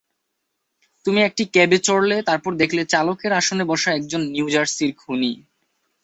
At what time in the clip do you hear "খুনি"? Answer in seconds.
4.97-5.31